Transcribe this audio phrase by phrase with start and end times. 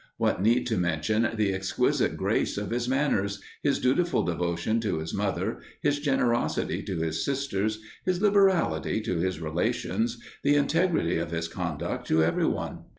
[0.17, 5.13] What need to mention the exquisite grace of his manners, his dutiful devotion to his
[5.13, 11.47] mother, his generosity to his sisters, his liberality to his relations, the integrity of his
[11.47, 12.85] conduct to every one?